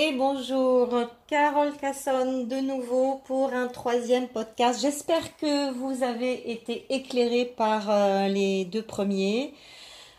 [0.00, 0.90] Et bonjour,
[1.26, 4.80] Carole Casson de nouveau pour un troisième podcast.
[4.80, 9.52] J'espère que vous avez été éclairés par euh, les deux premiers.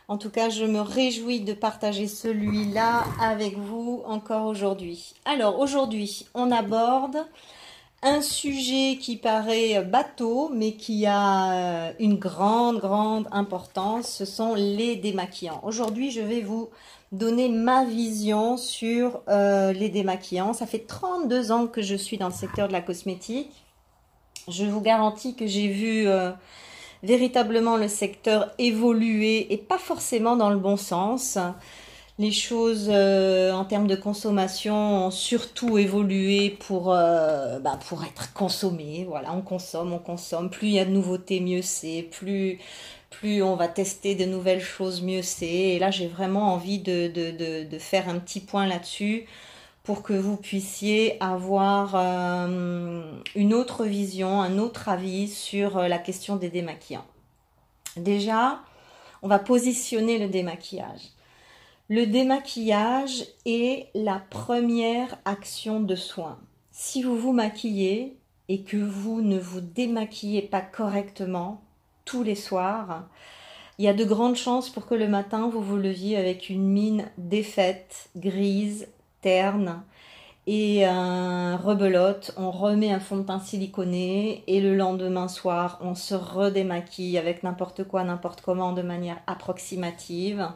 [0.10, 5.16] En tout cas, je me réjouis de partager celui-là avec vous encore aujourd'hui.
[5.24, 7.26] Alors aujourd'hui, on aborde
[8.04, 14.10] un sujet qui paraît bateau, mais qui a euh, une grande, grande importance.
[14.10, 15.62] Ce sont les démaquillants.
[15.64, 16.70] Aujourd'hui, je vais vous
[17.12, 20.54] donner ma vision sur euh, les démaquillants.
[20.54, 23.52] Ça fait 32 ans que je suis dans le secteur de la cosmétique.
[24.48, 26.32] Je vous garantis que j'ai vu euh,
[27.04, 31.38] véritablement le secteur évoluer et pas forcément dans le bon sens.
[32.20, 39.06] Les choses euh, en termes de consommation ont surtout évolué pour, bah, pour être consommées.
[39.08, 40.50] Voilà, on consomme, on consomme.
[40.50, 42.04] Plus il y a de nouveautés, mieux c'est.
[42.04, 42.60] Plus
[43.10, 45.48] plus on va tester de nouvelles choses, mieux c'est.
[45.48, 49.26] Et là, j'ai vraiment envie de, de, de, faire un petit point là-dessus
[49.84, 53.02] pour que vous puissiez avoir euh,
[53.36, 57.06] une autre vision, un autre avis sur euh, la question des démaquillants.
[57.98, 58.60] Déjà,
[59.22, 61.02] on va positionner le démaquillage.
[61.92, 66.38] Le démaquillage est la première action de soin.
[66.70, 68.16] Si vous vous maquillez
[68.48, 71.64] et que vous ne vous démaquillez pas correctement,
[72.06, 73.10] tous les soirs,
[73.80, 76.68] il y a de grandes chances pour que le matin vous vous leviez avec une
[76.68, 78.88] mine défaite, grise,
[79.22, 79.82] terne,
[80.52, 85.94] et un rebelote, on remet un fond de teint siliconé et le lendemain soir, on
[85.94, 90.48] se redémaquille avec n'importe quoi, n'importe comment de manière approximative.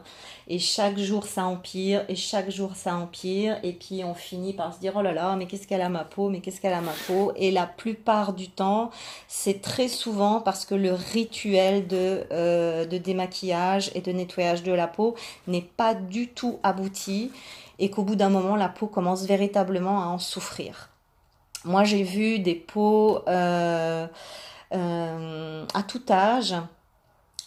[0.48, 4.74] Et chaque jour ça empire et chaque jour ça empire et puis on finit par
[4.74, 6.80] se dire oh là là, mais qu'est-ce qu'elle a ma peau, mais qu'est-ce qu'elle a
[6.80, 7.30] ma peau.
[7.36, 8.90] Et la plupart du temps,
[9.28, 14.72] c'est très souvent parce que le rituel de, euh, de démaquillage et de nettoyage de
[14.72, 15.14] la peau
[15.46, 17.30] n'est pas du tout abouti
[17.78, 20.90] et qu'au bout d'un moment, la peau commence véritablement à en souffrir.
[21.64, 24.06] Moi, j'ai vu des peaux euh,
[24.74, 26.54] euh, à tout âge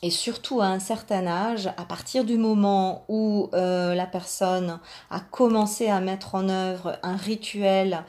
[0.02, 4.80] et surtout à un certain âge, à partir du moment où euh, la personne
[5.10, 8.04] a commencé à mettre en œuvre un rituel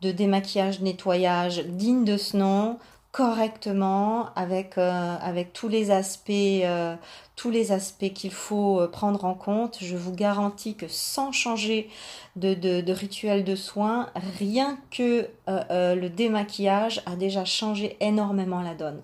[0.00, 2.78] de démaquillage, nettoyage digne de ce nom,
[3.14, 6.96] correctement avec euh, avec tous les aspects euh,
[7.36, 9.78] tous les aspects qu'il faut euh, prendre en compte.
[9.80, 11.88] Je vous garantis que sans changer
[12.34, 14.10] de, rituel de soins
[14.40, 19.00] rien que le démaquillage a déjà changé énormément la donne.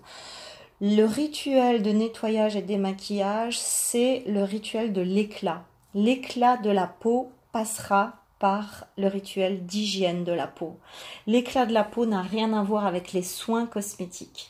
[0.81, 5.63] Le rituel de nettoyage et démaquillage c'est le rituel de l'éclat.
[5.95, 10.79] L'éclat de la peau passera par le rituel d'hygiène de la peau.
[11.27, 14.49] L'éclat de la peau n'a rien à voir avec les soins cosmétiques.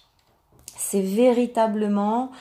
[0.65, 2.31] C'est véritablement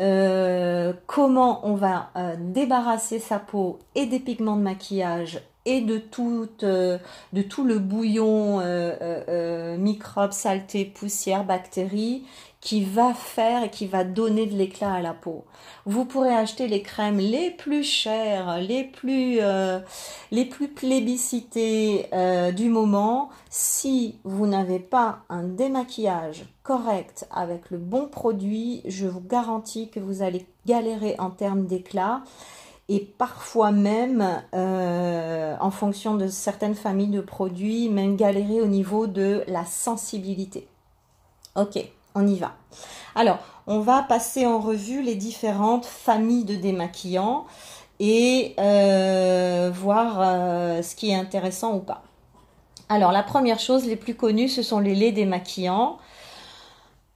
[0.00, 5.98] euh, comment on va euh, débarrasser sa peau et des pigments de maquillage et de
[5.98, 6.98] tout, euh,
[7.32, 8.60] de tout le bouillon
[9.78, 12.24] microbes, saletés, poussières, bactéries
[12.64, 15.44] qui va faire et qui va donner de l'éclat à la peau.
[15.84, 19.80] Vous pourrez acheter les crèmes les plus chères, les plus, euh,
[20.30, 23.28] les plus plébiscitées euh, du moment.
[23.50, 30.00] Si vous n'avez pas un démaquillage correct avec le bon produit, je vous garantis que
[30.00, 32.22] vous allez galérer en termes d'éclat
[32.88, 39.06] et parfois même, euh, en fonction de certaines familles de produits, même galérer au niveau
[39.06, 40.66] de la sensibilité.
[41.56, 42.52] Ok on y va.
[43.14, 47.46] Alors, on va passer en revue les différentes familles de démaquillants
[48.00, 52.02] et euh, voir euh, ce qui est intéressant ou pas.
[52.88, 55.98] Alors, la première chose, les plus connus, ce sont les laits démaquillants.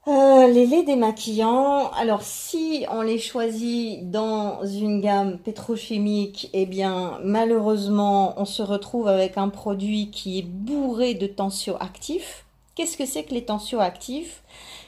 [0.08, 7.18] Euh, les laits démaquillants, alors si on les choisit dans une gamme pétrochimique, eh bien
[7.22, 12.46] malheureusement on se retrouve avec un produit qui est bourré de tensioactifs.
[12.78, 14.44] Qu'est-ce que c'est que les tensioactifs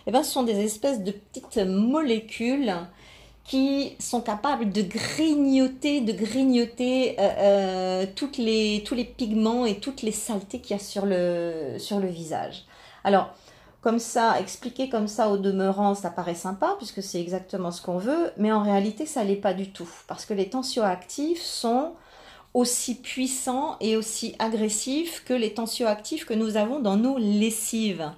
[0.06, 2.72] eh ben, ce sont des espèces de petites molécules
[3.42, 9.80] qui sont capables de grignoter, de grignoter euh, euh, toutes les, tous les pigments et
[9.80, 12.64] toutes les saletés qu'il y a sur le, sur le visage.
[13.02, 13.30] Alors,
[13.80, 17.98] comme ça, expliquer comme ça au demeurant, ça paraît sympa puisque c'est exactement ce qu'on
[17.98, 21.94] veut, mais en réalité, ça l'est pas du tout parce que les tensioactifs sont
[22.54, 28.10] aussi puissants et aussi agressifs que les tensioactifs que nous avons dans nos lessives.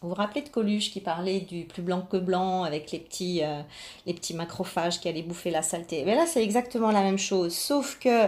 [0.00, 3.40] Vous vous rappelez de Coluche qui parlait du plus blanc que blanc avec les petits,
[3.44, 3.62] euh,
[4.04, 7.54] les petits macrophages qui allaient bouffer la saleté Mais là, c'est exactement la même chose,
[7.54, 8.26] sauf que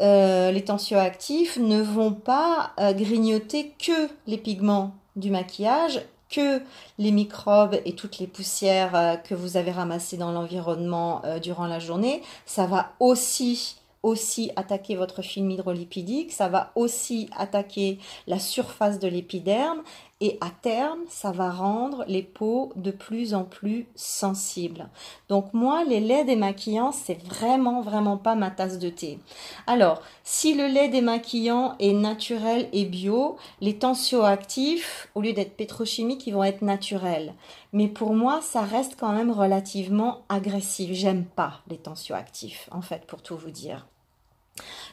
[0.00, 6.00] euh, les tensioactifs ne vont pas euh, grignoter que les pigments du maquillage,
[6.30, 6.62] que
[6.98, 12.20] les microbes et toutes les poussières que vous avez ramassées dans l'environnement durant la journée.
[12.46, 17.98] Ça va aussi aussi attaquer votre film hydrolipidique, ça va aussi attaquer
[18.28, 19.82] la surface de l'épiderme
[20.20, 24.88] et à terme, ça va rendre les peaux de plus en plus sensibles.
[25.28, 29.18] Donc moi, les laits démaquillants, c'est vraiment, vraiment pas ma tasse de thé.
[29.66, 36.26] Alors, si le lait démaquillant est naturel et bio, les tensioactifs, au lieu d'être pétrochimiques,
[36.26, 37.34] ils vont être naturels.
[37.74, 40.92] Mais pour moi, ça reste quand même relativement agressif.
[40.92, 43.86] J'aime pas les tensioactifs, en fait, pour tout vous dire.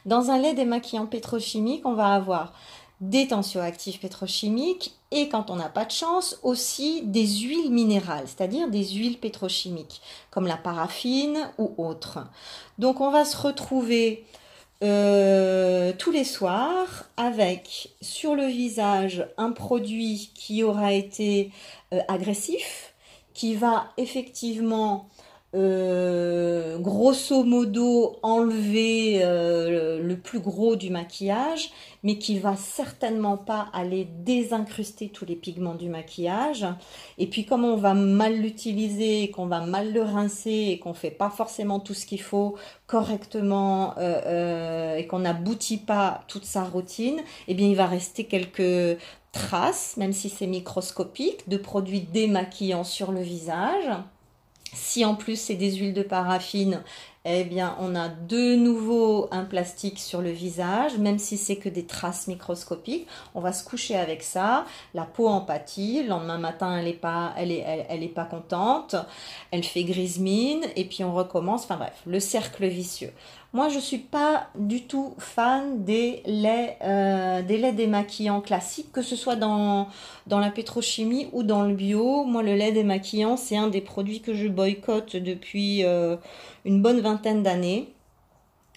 [0.06, 2.54] Dans un lait démaquillant pétrochimique, on va avoir
[3.02, 8.70] des tensioactifs pétrochimiques et quand on n'a pas de chance aussi des huiles minérales, c'est-à-dire
[8.70, 10.02] des huiles pétrochimiques
[10.32, 12.20] comme la paraffine ou autres.
[12.80, 14.26] Donc on va se retrouver
[14.84, 21.52] euh, tous les soirs avec sur le visage un produit qui aura été
[21.94, 22.94] euh, agressif,
[23.34, 25.10] qui va effectivement
[25.56, 31.70] euh, grosso modo enlever euh, le plus gros du maquillage,
[32.02, 36.66] mais qui va certainement pas aller désincruster tous les pigments du maquillage.
[37.20, 41.12] Et puis comme on va mal l'utiliser, qu'on va mal le rincer et qu'on fait
[41.12, 42.56] pas forcément tout ce qu'il faut
[42.88, 48.98] correctement euh, et qu'on n'aboutit pas toute sa routine, eh bien il va rester quelques
[49.32, 53.90] traces, même si c'est microscopique, de produits démaquillants sur le visage.
[54.74, 56.82] Si en plus c'est des huiles de paraffine,
[57.26, 61.70] eh bien on a de nouveau un plastique sur le visage, même si c'est que
[61.70, 63.08] des traces microscopiques.
[63.34, 66.94] On va se coucher avec ça, la peau en pâtit, le lendemain matin elle est
[66.94, 68.96] pas, elle est, elle, est pas contente,
[69.52, 71.64] elle fait grise mine et puis on recommence.
[71.64, 73.14] Enfin bref, le cercle vicieux.
[73.54, 79.04] Moi, je suis pas du tout fan des laits, euh, des laits démaquillants classiques, que
[79.04, 79.90] ce soit dans,
[80.26, 82.24] dans la pétrochimie ou dans le bio.
[82.24, 86.18] Moi, le lait démaquillant, c'est un des produits que je boycotte depuis euh,
[86.66, 87.94] une bonne vingtaine d'années.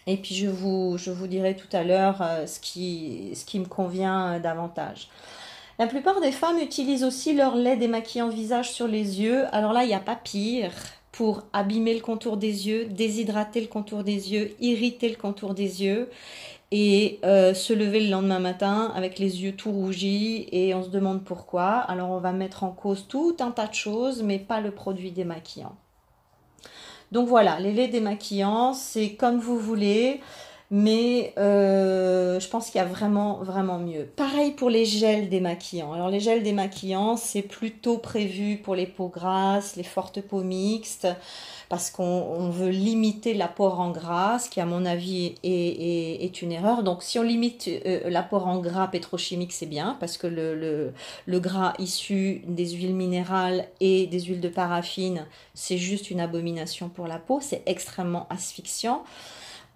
[0.06, 3.58] Et puis, je vous, je vous dirai tout à l'heure euh, ce, qui, ce qui
[3.58, 5.08] me convient davantage.
[5.78, 9.46] La plupart des femmes utilisent aussi leur lait démaquillant visage sur les yeux.
[9.52, 10.72] Alors là, il n'y a pas pire
[11.16, 15.82] pour abîmer le contour des yeux, déshydrater le contour des yeux, irriter le contour des
[15.82, 16.10] yeux
[16.72, 20.90] et euh, se lever le lendemain matin avec les yeux tout rougis et on se
[20.90, 21.68] demande pourquoi.
[21.68, 25.10] Alors on va mettre en cause tout un tas de choses mais pas le produit
[25.10, 25.74] démaquillant.
[27.12, 30.20] Donc voilà, les laits démaquillants, c'est comme vous voulez
[30.70, 34.04] mais euh, je pense qu'il y a vraiment vraiment mieux.
[34.16, 35.92] Pareil pour les gels démaquillants.
[35.92, 41.06] Alors les gels démaquillants, c'est plutôt prévu pour les peaux grasses, les fortes peaux mixtes,
[41.68, 46.82] parce qu'on veut limiter l'apport en gras, ce qui à mon avis est, une erreur.
[46.82, 50.92] Donc si on limite euh, l'apport en gras pétrochimique, c'est bien, parce que le, le,
[51.26, 56.88] le gras issu des huiles minérales et des huiles de paraffine, c'est juste une abomination
[56.88, 59.04] pour la peau, c'est extrêmement asphyxiant.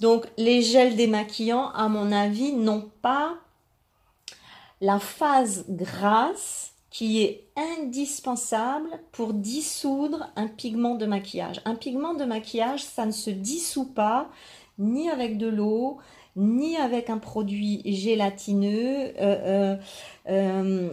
[0.01, 3.35] Donc les gels démaquillants, à mon avis, n'ont pas
[4.81, 11.61] la phase grasse qui est indispensable pour dissoudre un pigment de maquillage.
[11.65, 14.29] Un pigment de maquillage, ça ne se dissout pas
[14.79, 15.99] ni avec de l'eau,
[16.35, 19.13] ni avec un produit gélatineux.
[19.21, 19.77] Euh,
[20.29, 20.89] euh, euh,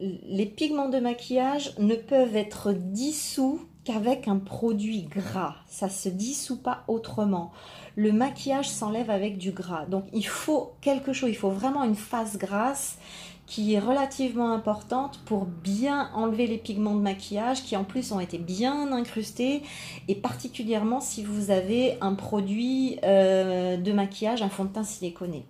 [0.00, 5.54] les pigments de maquillage ne peuvent être dissous qu'avec un produit gras.
[5.68, 7.52] Ça se dissout pas autrement
[7.96, 9.86] le maquillage s'enlève avec du gras.
[9.86, 12.98] Donc il faut quelque chose, il faut vraiment une phase grasse
[13.46, 18.20] qui est relativement importante pour bien enlever les pigments de maquillage qui en plus ont
[18.20, 19.62] été bien incrustés
[20.08, 25.46] et particulièrement si vous avez un produit euh, de maquillage, un fond de teint siliconé.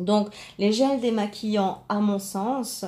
[0.00, 0.28] Donc
[0.58, 2.84] les gels démaquillants à mon sens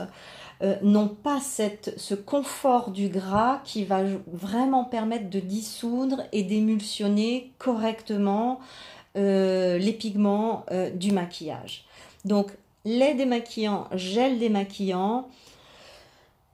[0.62, 7.52] euh, n'ont pas ce confort du gras qui va vraiment permettre de dissoudre et d'émulsionner
[7.58, 8.60] correctement
[9.18, 11.84] euh, les pigments euh, du maquillage.
[12.25, 12.52] Donc,
[12.86, 15.28] lait démaquillant, gel démaquillant,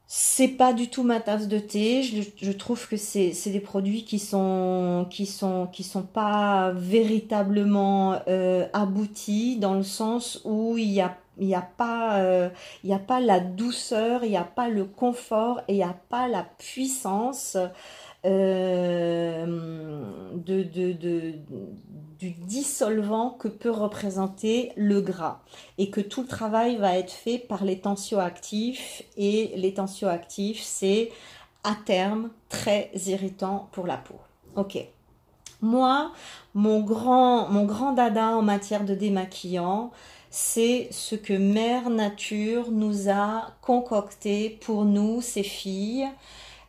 [0.08, 2.02] c'est pas du tout ma tasse de thé.
[2.02, 8.20] Je, trouve que c'est des produits qui sont qui sont qui sont pas véritablement
[8.74, 12.50] aboutis dans le sens où il y a il n'y a, pas, euh,
[12.90, 16.28] a pas la douceur, il n'y a pas le confort et il n'y a pas
[16.28, 17.56] la puissance
[18.24, 19.46] euh,
[22.18, 25.40] du dissolvant que peut représenter le gras.
[25.78, 29.02] Et que tout le travail va être fait par les tensioactifs.
[29.16, 31.10] Et les tensioactifs, c'est
[31.64, 34.16] à terme très irritant pour la peau.
[34.56, 34.78] Ok.
[35.60, 36.12] Moi,
[36.54, 39.92] mon grand, mon grand dada en matière de démaquillant,
[40.34, 46.08] c'est ce que Mère Nature nous a concocté pour nous, ces filles.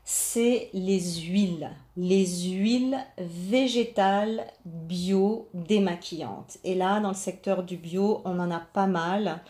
[0.04, 6.58] c'est les huiles, les huiles végétales bio démaquillantes.
[6.66, 9.42] Et là, dans le secteur du bio, on en a pas mal.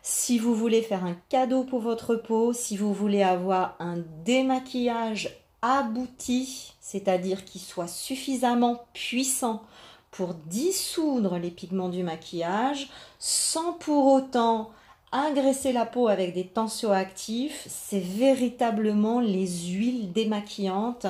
[0.00, 5.36] Si vous voulez faire un cadeau pour votre peau, si vous voulez avoir un démaquillage
[5.60, 9.64] abouti, c'est-à-dire qu'il soit suffisamment puissant
[10.10, 14.70] pour dissoudre les pigments du maquillage sans pour autant
[15.12, 21.06] agresser la peau avec des tensioactifs, c'est véritablement les huiles démaquillantes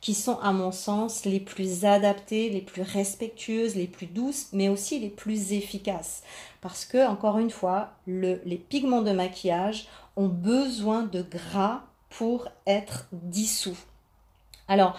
[0.00, 4.68] qui sont à mon sens les plus adaptées, les plus respectueuses, les plus douces, mais
[4.68, 6.22] aussi les plus efficaces.
[6.60, 13.06] Parce que, encore une fois, les pigments de maquillage ont besoin de gras pour être
[13.12, 13.78] dissous.
[14.66, 14.98] Alors,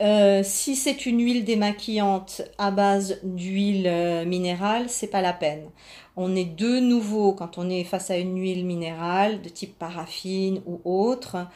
[0.00, 5.68] euh, si c'est une huile démaquillante à base d'huile euh, minérale, c'est pas la peine.
[6.16, 10.60] On est de nouveau, quand on est face à une huile minérale de type paraffine
[10.66, 11.46] ou autre,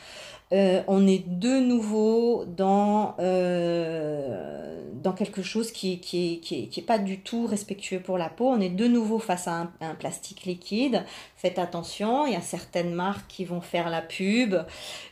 [0.52, 6.84] euh, on est de nouveau dans, euh, dans quelque chose qui qui, qui, qui est
[6.84, 8.46] pas du tout respectueux pour la peau.
[8.46, 11.04] On est de nouveau face à un, plastique liquide.
[11.36, 14.54] Faites attention, il y a certaines marques qui vont faire la pub,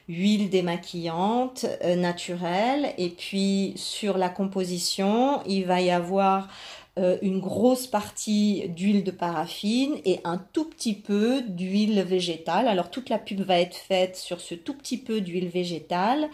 [0.09, 6.49] huile démaquillante euh, naturelle, et puis sur la composition, il va y avoir
[6.97, 12.69] euh, une grosse partie d'huile de paraffine et un tout petit peu d'huile végétale.
[12.69, 16.29] Alors toute la pub va être faite sur ce tout petit peu d'huile végétale.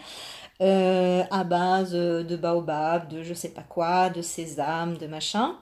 [0.61, 5.55] Euh, à base de baobab, de je sais pas quoi, de sésame, de machin.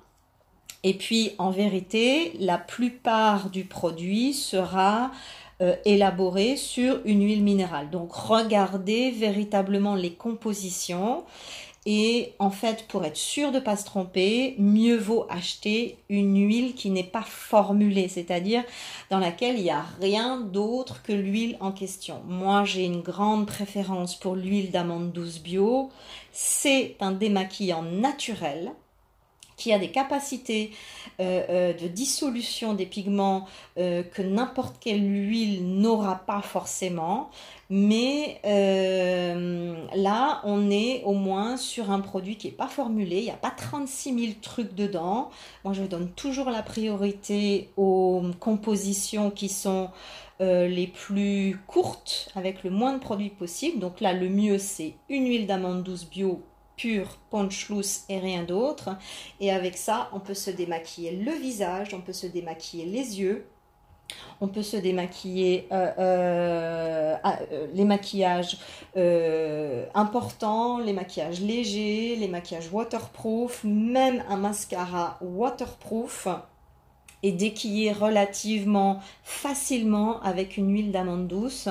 [0.83, 5.11] Et puis en vérité, la plupart du produit sera
[5.61, 7.89] euh, élaboré sur une huile minérale.
[7.89, 11.23] Donc regardez véritablement les compositions
[11.85, 16.35] et en fait, pour être sûr de ne pas se tromper, mieux vaut acheter une
[16.35, 18.63] huile qui n'est pas formulée, c'est-à-dire
[19.09, 22.21] dans laquelle il n'y a rien d'autre que l'huile en question.
[22.27, 25.89] Moi, j'ai une grande préférence pour l'huile d'amande douce bio.
[26.31, 28.71] C'est un démaquillant naturel
[29.59, 30.71] qui a des capacités
[31.19, 33.45] euh, euh, de dissolution des pigments
[33.77, 37.29] euh, que n'importe quelle huile n'aura pas forcément.
[37.69, 43.17] Mais là, on est au moins sur un produit qui n'est pas formulé.
[43.17, 45.29] Il n'y a pas 36 000 trucs dedans.
[45.63, 49.89] Moi, je donne toujours la priorité aux compositions qui sont
[50.39, 53.77] les plus courtes avec le moins de produits possible.
[53.77, 56.41] Donc là, le mieux, c'est une huile d'amande douce bio
[56.79, 57.67] pur, punch
[58.07, 58.89] et rien d'autre.
[59.39, 63.45] Et avec ça, on peut se démaquiller le visage, on peut se démaquiller les yeux,
[64.41, 68.57] on peut se démaquiller euh, euh, ah, euh, les maquillages
[69.93, 76.27] importants, les maquillages légers, les maquillages waterproof, même un mascara waterproof
[77.21, 81.67] et déquiller relativement facilement avec une huile d'amande douce.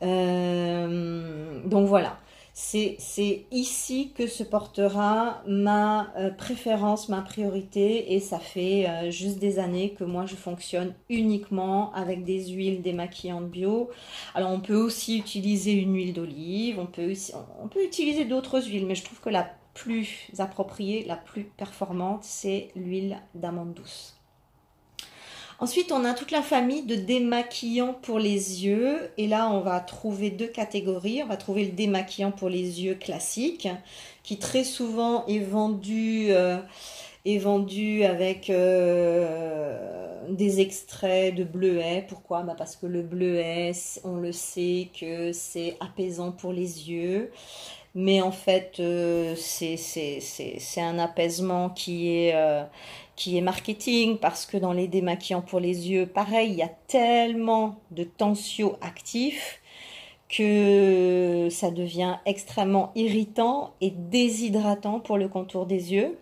[0.00, 2.16] donc voilà.
[2.60, 9.38] C'est ici que se portera ma euh, préférence, ma priorité et ça fait euh, juste
[9.38, 13.90] des années que moi je fonctionne uniquement avec des huiles démaquillantes bio.
[14.34, 17.12] Alors on peut aussi utiliser une huile d'olive, on peut,
[17.62, 22.24] on peut utiliser d'autres huiles mais je trouve que la plus appropriée, la plus performante
[22.24, 24.17] c'est l'huile d'amande douce.
[25.60, 29.10] Ensuite, on a toute la famille de démaquillants pour les yeux.
[29.16, 31.20] Et là, on va trouver deux catégories.
[31.24, 33.66] On va trouver le démaquillant pour les yeux classique,
[34.22, 36.58] qui très souvent est vendu, euh,
[38.04, 39.76] avec euh,
[40.30, 42.06] des extraits de bleuet.
[42.08, 42.42] Pourquoi?
[42.42, 43.72] Bah Parce que le bleuet,
[44.04, 47.32] on le sait que c'est apaisant pour les yeux
[47.94, 52.34] mais en fait euh, c'est un apaisement qui est,
[53.18, 56.70] qui est marketing, parce que dans les démaquillants pour les yeux, pareil, il y a
[56.86, 59.60] tellement de tensioactifs
[60.28, 66.16] que ça devient extrêmement irritant et déshydratant pour le contour des yeux.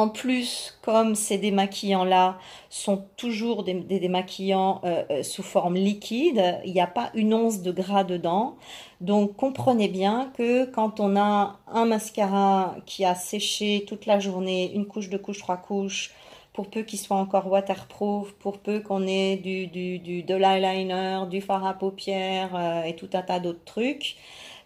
[0.00, 2.38] En plus, comme ces démaquillants-là
[2.70, 7.60] sont toujours des, démaquillants euh, euh, sous forme liquide, il n'y a pas une once
[7.60, 8.56] de gras dedans.
[9.02, 14.72] Donc comprenez bien que quand on a un mascara qui a séché toute la journée,
[14.72, 16.12] une couche, deux couches, trois couches,
[16.54, 21.24] pour peu qu'il soit encore waterproof, pour peu qu'on ait du, du, du, de l'eyeliner,
[21.28, 24.16] du fard à paupières euh, et tout un tas d'autres trucs,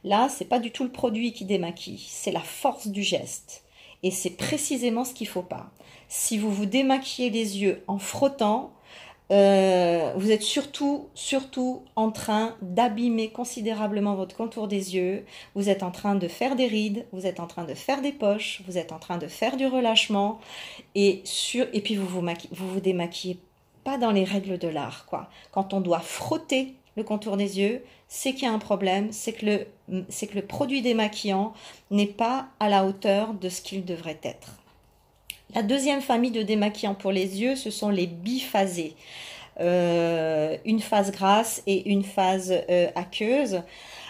[0.05, 3.63] là, c'est pas du tout le produit qui démaquille, c'est la force du geste.
[4.04, 5.70] Et c'est précisément ce qu'il faut pas.
[6.08, 8.73] Si vous vous démaquillez les yeux en frottant,
[9.32, 15.25] euh, vous êtes surtout, surtout en train d'abîmer considérablement votre contour des yeux.
[15.54, 18.12] Vous êtes en train de faire des rides, vous êtes en train de faire des
[18.12, 20.38] poches, vous êtes en train de faire du relâchement
[20.94, 21.23] et
[21.82, 22.20] puis vous vous,
[22.52, 23.40] vous vous démaquillez
[23.82, 25.06] pas dans les règles de l'art.
[25.50, 27.82] Quand on doit frotter le contour des yeux,
[28.16, 31.52] c'est qu'il y a un problème, c'est que le, c'est que le produit démaquillant
[31.90, 34.52] n'est pas à la hauteur de ce qu'il devrait être.
[35.52, 38.94] La deuxième famille de démaquillants pour les yeux, ce sont les biphasés.
[39.59, 43.62] Euh, une phase grasse et une phase euh, aqueuse.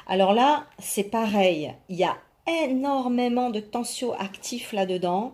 [0.07, 1.73] Alors là, c'est pareil.
[1.89, 5.33] Il y a énormément de tensioactifs là-dedans.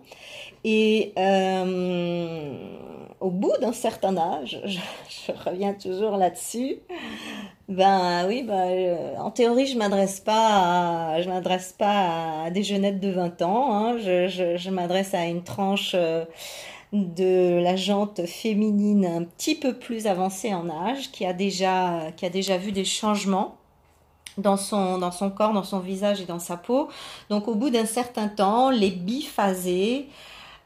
[0.62, 2.52] Et euh,
[3.20, 6.76] au bout d'un certain âge, je, reviens toujours là-dessus,
[7.70, 13.10] ben oui, ben, en théorie, je m'adresse pas je m'adresse pas à des jeunettes de
[13.10, 13.98] 20 ans, hein.
[13.98, 16.24] je, je, je m'adresse à une tranche euh,
[16.92, 22.26] de la jante féminine un petit peu plus avancée en âge, qui a déjà, qui
[22.26, 23.56] a déjà vu des changements
[24.38, 26.88] dans son, dans son corps, dans son visage et dans sa peau.
[27.28, 30.08] Donc au bout d'un certain temps, les biphasés,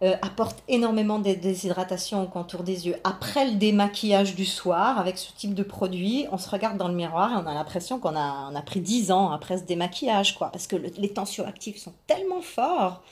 [0.04, 2.96] euh, apporte énormément de déshydratation au contour des yeux.
[3.04, 6.94] Après le démaquillage du soir, avec ce type de produit, on se regarde dans le
[6.94, 10.36] miroir et on a l'impression qu'on a, on a pris 10 ans après ce démaquillage,
[10.36, 10.50] quoi.
[10.50, 13.02] Parce que les tensioactifs sont tellement forts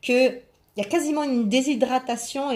[0.00, 0.40] que
[0.76, 2.50] il y a quasiment une déshydratation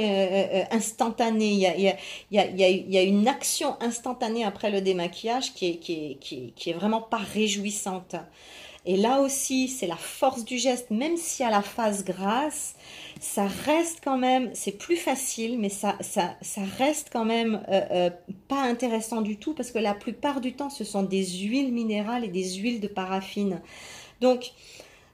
[0.71, 1.51] instantanée.
[1.51, 1.83] Il y, a, il,
[2.31, 6.15] y a, il, y a, une action instantanée après le démaquillage qui est, qui est,
[6.21, 8.15] qui est, qui est vraiment pas réjouissante.
[8.85, 12.75] Et là aussi, c'est la force du geste, même si à la phase grasse,
[13.21, 17.81] ça reste quand même, c'est plus facile, mais ça, ça, ça reste quand même euh,
[17.93, 18.11] euh,
[18.49, 22.25] pas intéressant du tout parce que la plupart du temps, ce sont des huiles minérales
[22.25, 23.61] et des huiles de paraffine.
[24.21, 24.51] Donc,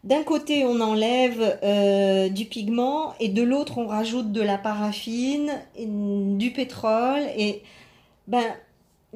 [0.03, 5.53] d'un côté, on enlève euh, du pigment et de l'autre, on rajoute de la paraffine,
[5.77, 7.63] du pétrole et
[8.29, 8.45] ben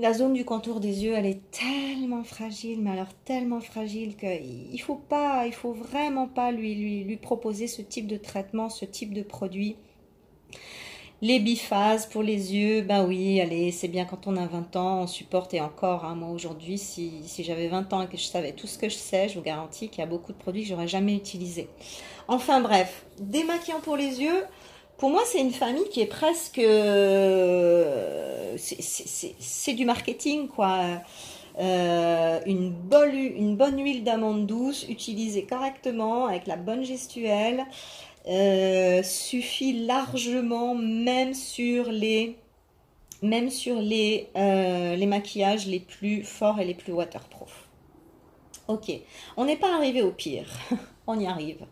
[0.03, 4.83] la zone du contour des yeux, elle est tellement fragile, mais alors tellement fragile qu'il
[4.83, 9.23] faut pas, il faut vraiment pas lui, proposer ce type de traitement, ce type de
[9.23, 9.77] produit.
[11.21, 15.03] Les biphases pour les yeux, ben oui, allez, c'est bien quand on a 20 ans,
[15.03, 18.25] on supporte et encore, hein, moi aujourd'hui, si, si j'avais 20 ans et que je
[18.25, 20.63] savais tout ce que je sais, je vous garantis qu'il y a beaucoup de produits
[20.63, 21.69] que j'aurais jamais utilisés.
[22.27, 24.43] Enfin bref, démaquillant pour les yeux,
[24.99, 26.59] pour moi, c'est une famille qui est presque.
[26.59, 31.01] Euh, c'est du marketing, quoi.
[31.59, 37.67] Euh, une, bonne, une bonne huile d'amande douce utilisée correctement avec la bonne gestuelle
[38.27, 42.39] euh, suffit largement même sur les
[43.21, 47.69] même sur les, les maquillages les plus forts et les plus waterproof.
[48.69, 48.91] Ok,
[49.37, 50.47] on n'est pas arrivé au pire,
[51.07, 51.67] on y arrive.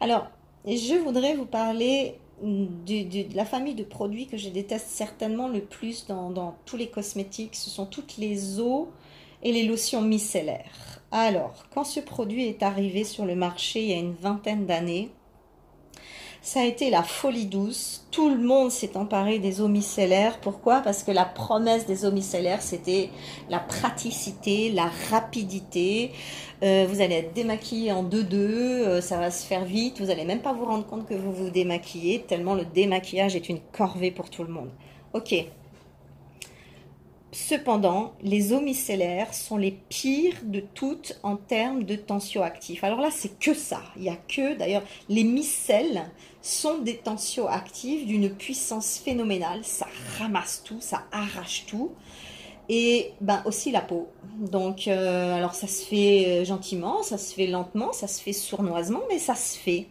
[0.00, 0.28] Alors,
[0.66, 6.06] je voudrais vous parler de, la famille de produits que je déteste certainement le plus
[6.06, 8.90] dans, tous les cosmétiques, ce sont toutes les eaux
[9.42, 11.00] et les lotions micellaires.
[11.10, 15.10] Alors, quand ce produit est arrivé sur le marché il y a une vingtaine d'années,
[16.42, 18.06] ça a été la folie douce.
[18.10, 19.70] Tout le monde s'est emparé des eaux.
[20.40, 20.80] Pourquoi?
[20.80, 22.12] Parce que la promesse des eaux
[22.60, 23.10] c'était
[23.48, 26.12] la praticité, la rapidité.
[26.62, 30.00] Euh, vous allez être démaquillé en 2-2, euh, ça va se faire vite.
[30.00, 33.48] Vous n'allez même pas vous rendre compte que vous vous démaquillez, tellement le démaquillage est
[33.48, 34.70] une corvée pour tout le monde.
[35.12, 35.34] Ok,
[37.30, 38.62] Cependant, les eaux
[39.32, 42.82] sont les pires de toutes en termes de tensioactifs.
[42.84, 43.82] Alors là, c'est que ça.
[43.96, 46.10] Il n'y a que, d'ailleurs, les micelles
[46.40, 49.60] sont des tensioactifs d'une puissance phénoménale.
[49.62, 49.86] Ça
[50.18, 51.90] ramasse tout, ça arrache tout.
[52.70, 54.08] Et ben aussi la peau.
[54.38, 58.34] Donc, euh, alors ça se fait euh, gentiment, ça se fait lentement, ça se fait
[58.34, 59.86] sournoisement, mais ça se fait.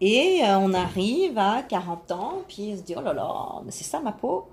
[0.00, 3.72] Et euh, on arrive à 40 ans, puis on se dit, oh là là, mais
[3.72, 4.46] c'est ça ma peau.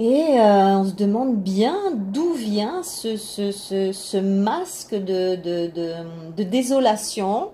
[0.00, 5.94] Et euh, on se demande bien d'où vient ce, ce, ce, masque de, de, de,
[6.36, 7.52] de, désolation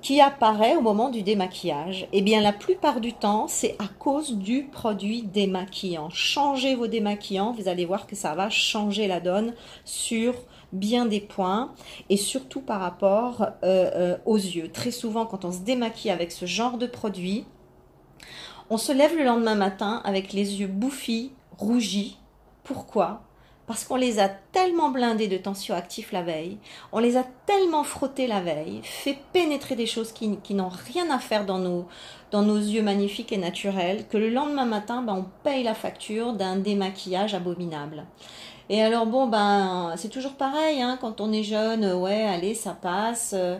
[0.00, 2.08] qui apparaît au moment du démaquillage.
[2.14, 6.08] Eh bien, la plupart du temps, c'est à cause du produit démaquillant.
[6.08, 9.52] Changez vos démaquillants, vous allez voir que ça va changer la donne
[9.84, 10.34] sur
[10.72, 11.72] bien des points
[12.08, 14.72] et surtout par rapport euh, euh, aux yeux.
[14.72, 17.44] Très souvent, quand on se démaquille avec ce genre de produit,
[18.70, 22.18] on se lève le lendemain matin avec les yeux bouffis, rougis.
[22.64, 23.22] Pourquoi?
[23.66, 26.58] Parce qu'on les a tellement blindés de tensioactifs la veille,
[26.90, 31.18] on les a tellement frottés la veille, fait pénétrer des choses qui, n'ont rien à
[31.18, 31.86] faire dans nos,
[32.32, 36.32] dans nos yeux magnifiques et naturels, que le lendemain matin, ben, on paye la facture
[36.32, 38.04] d'un démaquillage abominable.
[38.68, 42.72] Et alors bon, ben c'est toujours pareil, hein, quand on est jeune, ouais, allez, ça
[42.72, 43.32] passe.
[43.34, 43.58] Euh,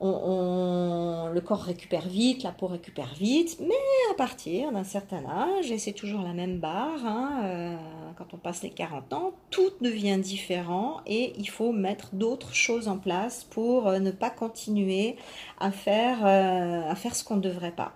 [0.00, 3.74] le corps récupère vite, la peau récupère vite, mais
[4.10, 7.76] à partir d'un certain âge, et c'est toujours la même barre, hein, euh,
[8.16, 12.88] quand on passe les 40 ans, tout devient différent et il faut mettre d'autres choses
[12.88, 15.16] en place pour euh, ne pas continuer
[15.58, 17.92] à faire, euh, à faire ce qu'on ne devrait pas.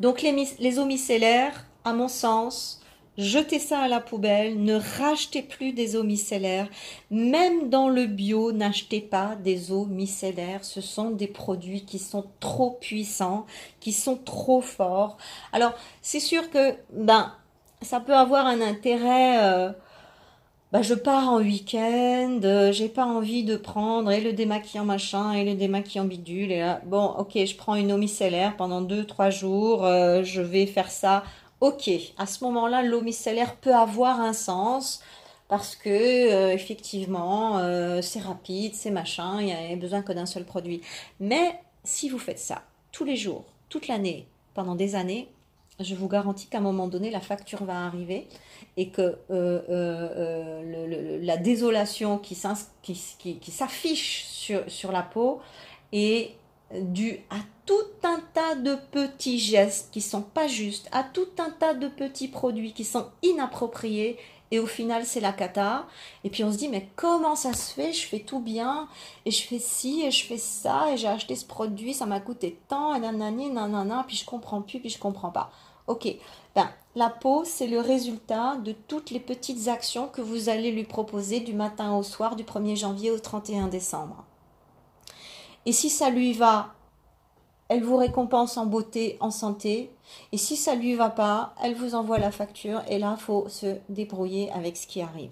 [0.00, 2.82] Donc les, les eaux micellaires, à mon sens,
[3.18, 6.68] jetez ça à la poubelle, ne rachetez plus des eaux micellaires.
[7.10, 10.64] Même dans le bio, n'achetez pas des eaux micellaires.
[10.64, 13.46] Ce sont des produits qui sont trop puissants,
[13.80, 15.18] qui sont trop forts.
[15.52, 17.32] Alors, c'est sûr que ben
[17.82, 19.72] ça peut avoir un intérêt euh,
[20.72, 25.32] bah, je pars en week-end, euh, j'ai pas envie de prendre et le démaquillant machin
[25.32, 26.52] et le démaquillant bidule.
[26.52, 30.40] Et là, bon, ok, je prends une eau micellaire pendant deux, trois jours, euh, je
[30.40, 31.24] vais faire ça.
[31.60, 35.02] Ok, à ce moment-là, l'eau micellaire peut avoir un sens
[35.48, 37.58] parce que euh, effectivement,
[38.02, 40.80] c'est rapide, c'est machin, il y a besoin que d'un seul produit.
[41.18, 45.28] Mais si vous faites ça tous les jours, toute l'année, pendant des années,
[45.80, 48.28] je vous garantis qu'à un moment donné, la facture va arriver
[48.76, 55.40] et que euh, euh, euh, la désolation qui, s'affiche sur, sur, la peau
[55.92, 56.32] est
[56.74, 61.50] due à tout un tas de petits gestes qui sont pas justes, à tout un
[61.50, 64.18] tas de petits produits qui sont inappropriés
[64.50, 65.86] et au final c'est la cata.
[66.24, 67.92] Et puis on se dit mais comment ça se fait?
[67.92, 68.88] Je fais tout bien
[69.24, 72.20] et je fais ci et je fais ça et j'ai acheté ce produit ça m'a
[72.20, 75.50] coûté tant et nanani nanana puis je comprends plus puis je comprends pas.
[75.86, 76.06] Ok,
[76.54, 80.84] ben, la peau, c'est le résultat de toutes les petites actions que vous allez lui
[80.84, 84.24] proposer du matin au soir, du 1er janvier au 31 décembre.
[85.66, 86.74] Et si ça lui va,
[87.70, 89.92] elle vous récompense en beauté, en santé.
[90.32, 92.82] Et si ça lui va pas, elle vous envoie la facture.
[92.88, 95.30] Et là, il faut se débrouiller avec ce qui arrive.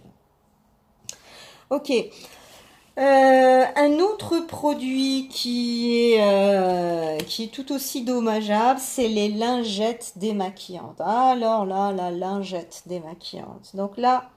[1.71, 1.91] Ok.
[1.91, 10.13] Euh, un autre produit qui est, euh, qui est tout aussi dommageable, c'est les lingettes
[10.15, 11.01] démaquillantes.
[11.01, 13.75] Alors là, la lingette démaquillante.
[13.75, 14.31] Donc là,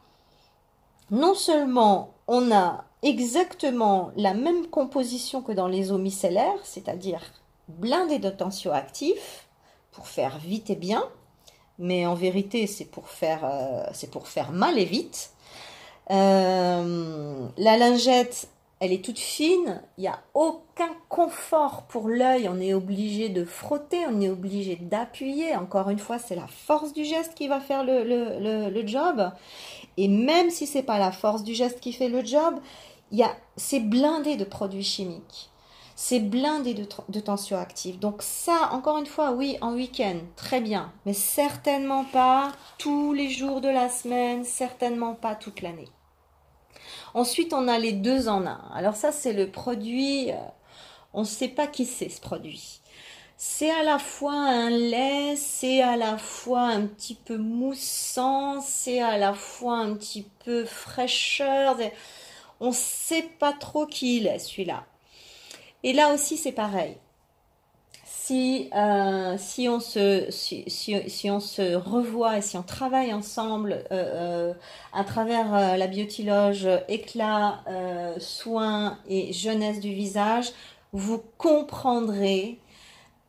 [1.11, 7.21] non seulement on a exactement la même composition que dans les eaux micellaires, c'est-à-dire
[7.77, 9.47] blindé de tensioactifs
[9.91, 11.03] pour faire vite et bien,
[11.79, 15.31] mais en vérité c'est pour faire, euh, pour faire mal et vite.
[16.09, 18.49] Euh, la lingette,
[18.81, 23.45] elle est toute fine, il n'y a aucun confort pour l'œil, on est obligé de
[23.45, 25.55] frotter, on est obligé d'appuyer.
[25.55, 29.31] Encore une fois, c'est la force du geste qui va faire le, job.
[29.97, 32.55] Et même si c'est pas la force du geste qui fait le job,
[33.55, 35.50] c'est blindé de produits chimiques.
[36.03, 37.99] C'est blindé de, de tensioactifs.
[37.99, 40.91] Donc ça, encore une fois, oui, en week-end, très bien.
[41.05, 45.89] Mais certainement pas tous les jours de la semaine, certainement pas toute l'année.
[47.13, 48.61] Ensuite, on a les deux en un.
[48.73, 50.37] Alors ça, c'est le produit, euh,
[51.13, 52.81] on ne sait pas qui c'est ce produit.
[53.37, 59.01] C'est à la fois un lait, c'est à la fois un petit peu moussant, c'est
[59.01, 61.77] à la fois un petit peu fraîcheur.
[62.59, 64.83] On ne sait pas trop qui il est celui-là.
[65.83, 66.97] Et là aussi, c'est pareil.
[68.05, 73.83] Si, euh, si, on se, si, si, on se revoit et si on travaille ensemble
[73.91, 74.53] euh, euh,
[74.93, 77.63] à travers la biotiloge éclat,
[78.19, 80.51] soins et jeunesse du visage,
[80.93, 82.59] vous comprendrez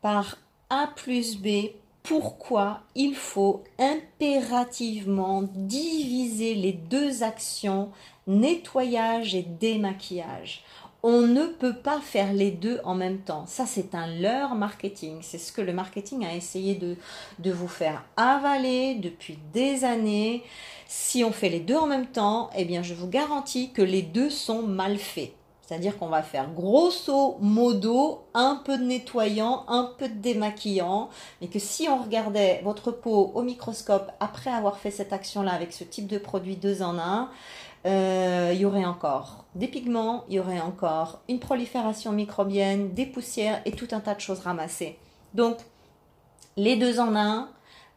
[0.02, 0.36] par
[0.68, 1.70] A plus B
[2.02, 7.90] pourquoi il faut impérativement diviser les deux actions
[8.26, 10.64] nettoyage et démaquillage
[11.02, 13.44] on ne peut pas faire les deux en même temps.
[13.46, 15.18] Ça, c'est un leurre marketing.
[15.22, 16.96] C'est ce que le marketing a essayé de,
[17.40, 20.44] de vous faire avaler depuis des années.
[20.86, 24.02] Si on fait les deux en même temps, eh bien, je vous garantis que les
[24.02, 25.32] deux sont mal faits.
[25.72, 31.08] C'est-à-dire qu'on va faire grosso modo un peu de nettoyant, un peu de démaquillant,
[31.40, 35.72] mais que si on regardait votre peau au microscope après avoir fait cette action-là avec
[35.72, 37.30] ce type de produit deux en un,
[37.84, 43.06] euh, il y aurait encore des pigments, il y aurait encore une prolifération microbienne, des
[43.06, 44.96] poussières et tout un tas de choses ramassées.
[45.34, 45.58] Donc,
[46.56, 47.48] les deux en un,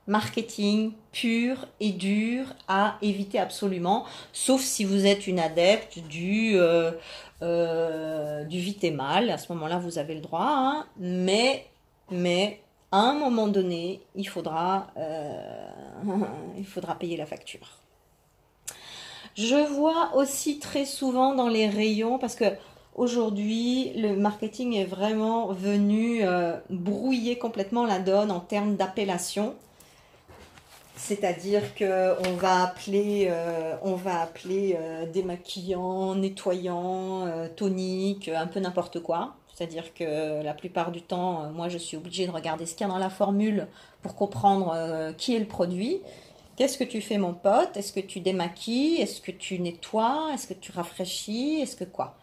[0.07, 6.91] marketing pur et dur à éviter absolument, sauf si vous êtes une adepte du, euh,
[7.41, 9.29] euh, du vite et mal.
[9.29, 10.85] À ce moment-là, vous avez le droit, hein.
[10.97, 11.67] mais,
[12.09, 14.87] mais à un moment donné, il faudra,
[16.57, 17.84] il faudra payer la facture.
[19.35, 22.45] Je vois aussi très souvent dans les rayons, parce que
[22.95, 29.55] aujourd'hui, le marketing est vraiment venu euh, brouiller complètement la donne en termes d'appellation.
[30.95, 39.01] C'est-à-dire qu'on va appeler, euh, on va appeler euh, démaquillant, nettoyant, tonique, un peu n'importe
[39.01, 39.35] quoi.
[39.53, 42.89] C'est-à-dire que la plupart du temps, moi, je suis obligée de regarder ce qu'il y
[42.89, 43.67] a dans la formule
[44.01, 46.01] pour comprendre qui est le produit.
[46.55, 47.75] Qu'est-ce que tu fais, mon pote?
[47.75, 49.01] Est-ce que tu démaquilles?
[49.01, 50.31] Est-ce que tu nettoies?
[50.33, 51.59] Est-ce que tu rafraîchis?
[51.61, 52.15] Est-ce que quoi?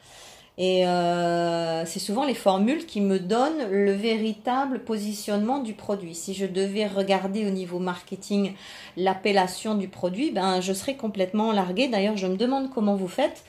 [0.58, 6.14] Et euh, c'est souvent les formules qui me donnent le véritable positionnement du produit.
[6.14, 8.54] Si je devais regarder au niveau marketing
[8.98, 11.88] l'appellation du produit, ben je serais complètement larguée.
[11.88, 13.44] D'ailleurs, je me demande comment vous faites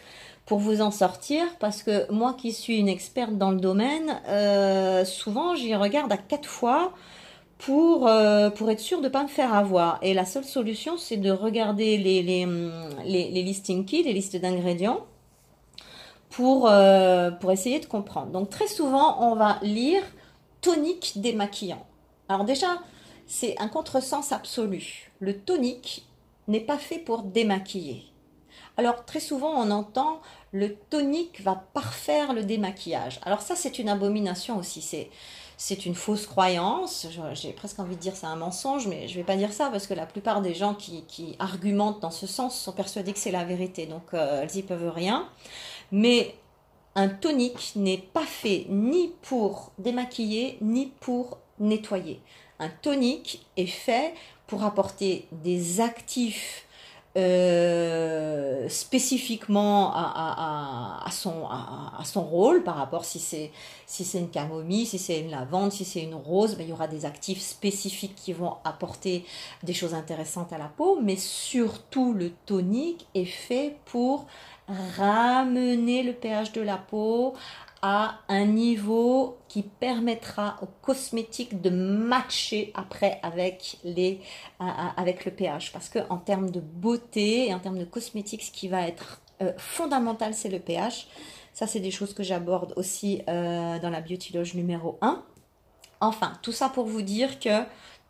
[0.45, 5.05] pour vous en sortir, parce que moi qui suis une experte dans le domaine, euh,
[5.05, 6.93] souvent j'y regarde à quatre fois
[7.57, 9.99] pour, euh, pour être sûr de ne pas me faire avoir.
[10.01, 12.45] Et la seule solution, c'est de regarder les, les,
[13.05, 15.05] les, les listing kits, les listes d'ingrédients,
[16.29, 18.31] pour, euh, pour essayer de comprendre.
[18.31, 20.03] Donc très souvent, on va lire
[20.61, 21.85] tonique démaquillant.
[22.27, 22.79] Alors déjà,
[23.27, 25.11] c'est un contresens absolu.
[25.19, 26.05] Le tonique
[26.47, 28.03] n'est pas fait pour démaquiller.
[28.77, 30.19] Alors très souvent, on entend
[30.51, 33.19] le tonique va parfaire le démaquillage.
[33.23, 34.81] Alors ça, c'est une abomination aussi.
[34.81, 35.09] C'est
[35.57, 37.07] c'est une fausse croyance.
[37.33, 39.69] J'ai presque envie de dire c'est un mensonge, mais je ne vais pas dire ça
[39.69, 41.03] parce que la plupart des gens qui,
[41.39, 43.85] argumentent dans ce sens sont persuadés que c'est la vérité.
[43.85, 45.27] Donc euh, elles y peuvent rien.
[45.91, 46.35] Mais
[46.95, 52.19] un tonique n'est pas fait ni pour démaquiller ni pour nettoyer.
[52.59, 54.13] Un tonique est fait
[54.47, 56.65] pour apporter des actifs
[57.15, 63.51] euh, spécifiquement à, son, à, son rôle par rapport si c'est
[63.85, 66.73] si c'est une camomille, si c'est une lavande, si c'est une rose, ben, il y
[66.73, 69.25] aura des actifs spécifiques qui vont apporter
[69.61, 74.25] des choses intéressantes à la peau, mais surtout le tonique est fait pour
[74.67, 77.35] ramener le pH de la peau
[77.85, 84.21] à un niveau qui permettra aux cosmétiques de matcher après avec, les,
[84.95, 85.73] avec le pH.
[85.73, 89.51] Parce qu'en termes de beauté et en termes de cosmétiques, ce qui va être euh,
[89.57, 91.07] fondamental, c'est le pH.
[91.51, 95.21] Ça, c'est des choses que j'aborde aussi euh, dans la Beauty Loge numéro 1.
[95.99, 97.63] Enfin, tout ça pour vous dire que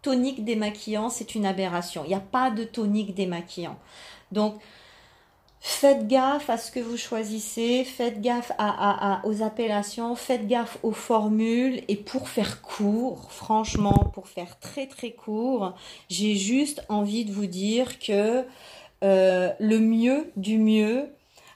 [0.04, 2.04] tonique démaquillant, c'est une aberration.
[2.06, 3.80] Il n'y a pas de tonique démaquillant.
[4.32, 4.62] Donc,
[5.66, 10.92] Faites gaffe à ce que vous choisissez, faites gaffe à, aux appellations, faites gaffe aux
[10.92, 11.82] formules.
[11.88, 15.74] Et pour faire court, franchement, pour faire très très court,
[16.10, 18.44] j'ai juste envie de vous dire que
[19.06, 21.08] euh, le mieux du mieux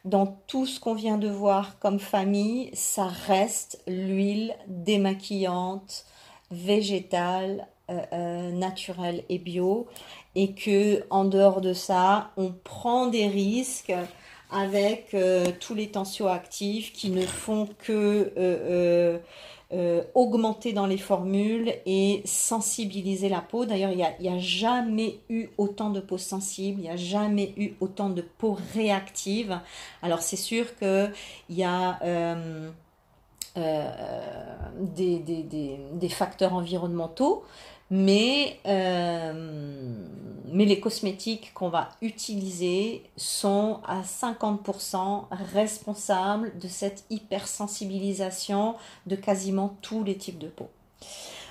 [0.06, 6.06] dans tout ce qu'on vient de voir comme famille, ça reste l'huile démaquillante,
[6.52, 9.88] végétale, euh, euh, et bio
[10.36, 13.94] et que en dehors de ça, on prend des risques
[14.52, 19.18] avec euh, tous les tensioactifs qui ne font que euh,
[19.74, 23.66] euh, augmenter dans les formules et sensibiliser la peau.
[23.66, 27.54] D'ailleurs, il n'y a, a, jamais eu autant de peau sensible, il n'y a jamais
[27.58, 29.60] eu autant de peau réactive.
[30.02, 31.12] Alors c'est sûr qu'il
[31.50, 32.00] y a...
[33.56, 37.44] des, des, facteurs environnementaux,
[37.90, 39.34] mais, euh,
[40.52, 49.78] mais les cosmétiques qu'on va utiliser sont à 50% responsables de cette hypersensibilisation de quasiment
[49.82, 50.70] tous les types de peau.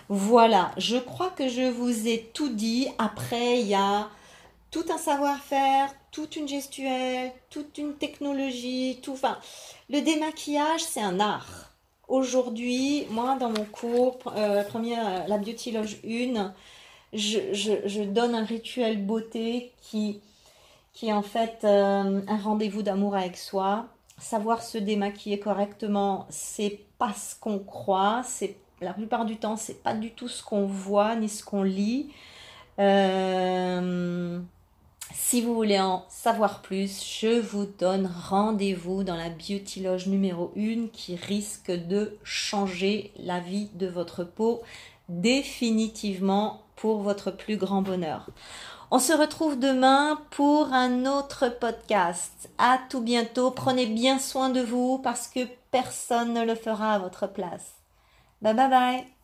[0.08, 2.88] Voilà, je crois que je vous ai tout dit.
[2.98, 4.08] Après, il y a
[4.70, 9.14] tout un savoir-faire, toute une gestuelle, toute une technologie, tout.
[9.14, 9.38] Enfin,
[9.88, 11.72] le démaquillage, c'est un art.
[12.08, 16.54] Aujourd'hui, moi, dans mon cours, euh, première, la Beauty Loge 1,
[17.12, 20.20] je, donne un rituel beauté qui,
[20.92, 23.86] qui est en fait euh, un rendez-vous d'amour avec soi.
[24.18, 29.82] Savoir se démaquiller correctement, c'est pas ce qu'on croit, c'est la plupart du temps, c'est
[29.82, 32.12] pas du tout ce qu'on voit ni ce qu'on lit.
[32.78, 34.40] Euh,
[35.14, 40.52] si vous voulez en savoir plus, je vous donne rendez-vous dans la Beauty Loge numéro
[40.56, 44.62] 1 qui risque de changer la vie de votre peau
[45.08, 48.28] définitivement pour votre plus grand bonheur.
[48.90, 52.50] On se retrouve demain pour un autre podcast.
[52.58, 53.50] À tout bientôt.
[53.50, 55.40] Prenez bien soin de vous parce que
[55.70, 57.74] personne ne le fera à votre place.
[58.42, 59.15] Bye bye bye.